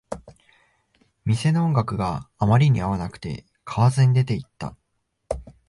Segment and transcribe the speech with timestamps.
[1.25, 4.75] 店の音楽があまりに合わなくて、買わずに出ていった